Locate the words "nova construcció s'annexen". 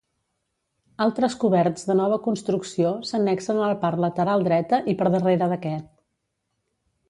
1.99-3.61